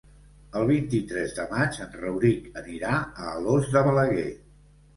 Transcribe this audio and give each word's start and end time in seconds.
El 0.59 0.63
vint-i-tres 0.69 1.35
de 1.41 1.45
maig 1.51 1.77
en 1.85 1.93
Rauric 1.99 2.49
anirà 2.63 2.97
a 3.05 3.31
Alòs 3.37 3.73
de 3.77 3.87
Balaguer. 3.91 4.29